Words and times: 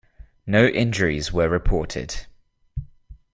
No 0.47 0.65
injuries 0.65 1.31
were 1.31 1.47
reported. 1.47 2.25